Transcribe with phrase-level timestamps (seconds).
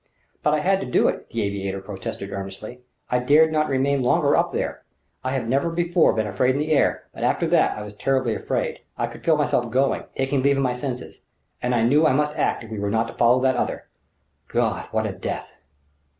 [0.41, 2.79] "But I had to do it!" the aviator protested earnestly.
[3.11, 4.81] "I dared not remain longer up there.
[5.23, 8.33] I have never before been afraid in the air, but after that I was terribly
[8.33, 8.79] afraid.
[8.97, 11.21] I could feel myself going taking leave of my senses
[11.61, 13.89] and I knew I must act if we were not to follow that other...
[14.47, 14.87] God!
[14.89, 15.55] what a death!"